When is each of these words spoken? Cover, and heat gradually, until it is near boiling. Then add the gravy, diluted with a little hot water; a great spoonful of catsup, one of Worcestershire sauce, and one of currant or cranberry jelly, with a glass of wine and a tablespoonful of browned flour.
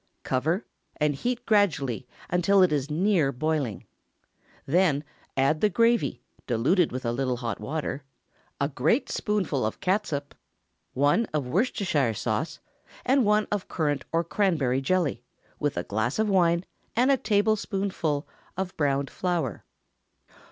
Cover, 0.23 0.65
and 0.97 1.13
heat 1.13 1.45
gradually, 1.45 2.07
until 2.27 2.63
it 2.63 2.71
is 2.71 2.89
near 2.89 3.31
boiling. 3.31 3.85
Then 4.65 5.03
add 5.37 5.61
the 5.61 5.69
gravy, 5.69 6.23
diluted 6.47 6.91
with 6.91 7.05
a 7.05 7.11
little 7.11 7.37
hot 7.37 7.59
water; 7.59 8.03
a 8.59 8.67
great 8.67 9.09
spoonful 9.11 9.63
of 9.63 9.79
catsup, 9.79 10.33
one 10.95 11.27
of 11.35 11.45
Worcestershire 11.45 12.15
sauce, 12.15 12.57
and 13.05 13.25
one 13.25 13.45
of 13.51 13.67
currant 13.67 14.03
or 14.11 14.23
cranberry 14.23 14.81
jelly, 14.81 15.21
with 15.59 15.77
a 15.77 15.83
glass 15.83 16.17
of 16.17 16.27
wine 16.27 16.65
and 16.95 17.11
a 17.11 17.15
tablespoonful 17.17 18.27
of 18.57 18.75
browned 18.77 19.11
flour. 19.11 19.63